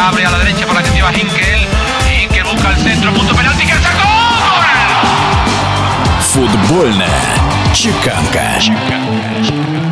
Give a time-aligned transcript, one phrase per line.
[0.00, 1.60] Abre a la derecha por la que lleva Hinkel.
[2.22, 4.08] Hinkel busca el centro, punto penalti que sacó.
[6.32, 7.20] Футбольная
[7.74, 8.58] чеканка.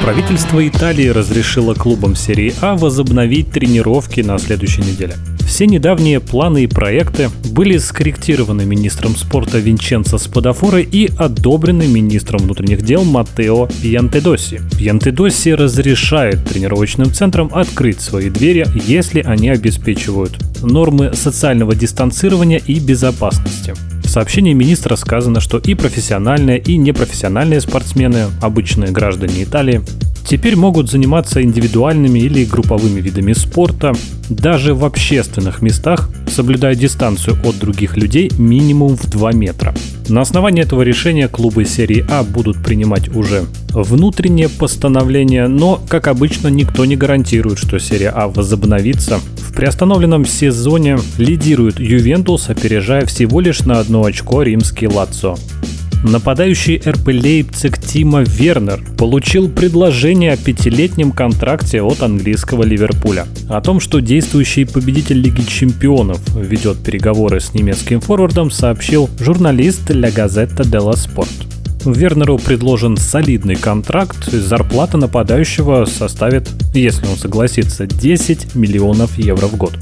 [0.01, 5.17] Правительство Италии разрешило клубам серии А возобновить тренировки на следующей неделе.
[5.49, 12.83] Все недавние планы и проекты были скорректированы министром спорта Винченцо Спадафоре и одобрены министром внутренних
[12.83, 14.61] дел Матео Пьянтедоси.
[14.77, 23.75] Пьянтедоси разрешает тренировочным центрам открыть свои двери, если они обеспечивают нормы социального дистанцирования и безопасности.
[24.05, 29.83] В сообщении министра сказано, что и профессиональные, и непрофессиональные спортсмены, обычные граждане Италии,
[30.29, 33.93] теперь могут заниматься индивидуальными или групповыми видами спорта,
[34.29, 39.75] даже в общественных местах, соблюдая дистанцию от других людей минимум в 2 метра.
[40.09, 46.49] На основании этого решения клубы серии А будут принимать уже внутреннее постановление, но, как обычно,
[46.49, 49.21] никто не гарантирует, что серия А возобновится.
[49.37, 55.37] В приостановленном сезоне лидирует Ювентус, опережая всего лишь на одно очко римский Лацо.
[56.05, 63.27] Нападающий РП Лейпциг Тима Вернер получил предложение о пятилетнем контракте от английского Ливерпуля.
[63.49, 70.15] О том, что действующий победитель Лиги Чемпионов ведет переговоры с немецким форвардом, сообщил журналист La
[70.15, 71.49] Gazzetta dello Sport.
[71.85, 79.73] Вернеру предложен солидный контракт, зарплата нападающего составит, если он согласится, 10 миллионов евро в год.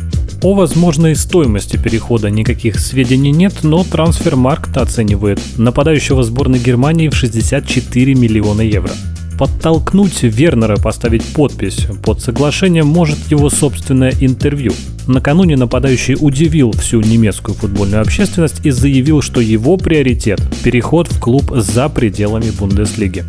[0.43, 8.15] О возможной стоимости перехода никаких сведений нет, но трансфермаркт оценивает нападающего сборной Германии в 64
[8.15, 8.93] миллиона евро.
[9.39, 14.73] Подтолкнуть Вернера поставить подпись под соглашением может его собственное интервью.
[15.07, 21.53] Накануне нападающий удивил всю немецкую футбольную общественность и заявил, что его приоритет– переход в клуб
[21.55, 23.25] за пределами Бундеслиги.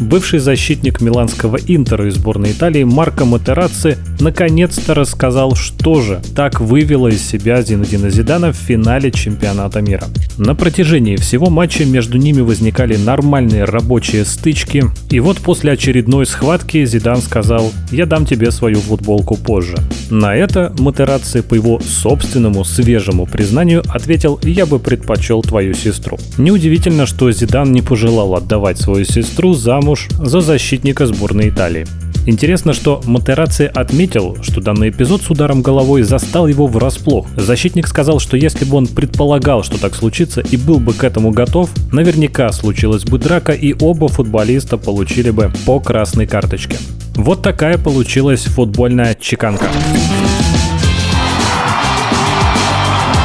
[0.00, 7.08] Бывший защитник миланского Интера и сборной Италии Марко Матераци наконец-то рассказал, что же так вывело
[7.08, 10.04] из себя Зинедина Зидана в финале чемпионата мира.
[10.36, 16.84] На протяжении всего матча между ними возникали нормальные рабочие стычки, и вот после очередной схватки
[16.84, 19.76] Зидан сказал «Я дам тебе свою футболку позже».
[20.10, 26.18] На это Матераци по его собственному свежему признанию ответил «Я бы предпочел твою сестру».
[26.38, 31.86] Неудивительно, что Зидан не пожелал отдавать свою сестру за замуж за защитника сборной Италии.
[32.24, 37.26] Интересно, что Матераци отметил, что данный эпизод с ударом головой застал его врасплох.
[37.36, 41.30] Защитник сказал, что если бы он предполагал, что так случится и был бы к этому
[41.30, 46.78] готов, наверняка случилась бы драка и оба футболиста получили бы по красной карточке.
[47.16, 49.68] Вот такая получилась футбольная чеканка.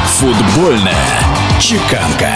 [0.06, 0.94] Футбольная
[1.60, 2.30] чеканка.